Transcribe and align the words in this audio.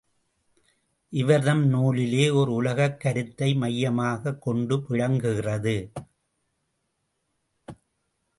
இவர்தம் 1.09 1.67
நூலே 1.67 2.29
ஓர் 2.29 2.47
உலகக் 2.47 2.99
கருத்தை 2.99 3.53
மையமாகக் 3.53 4.41
கொண்டு 4.41 4.85
விளங்குகிறது. 4.87 5.91